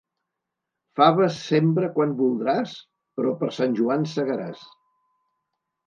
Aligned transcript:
Faves 0.99 1.37
sembra 1.51 1.91
quan 1.99 2.17
voldràs, 2.23 2.75
però 3.21 3.37
per 3.45 3.53
Sant 3.61 3.79
Joan 3.83 4.11
segaràs. 4.19 4.69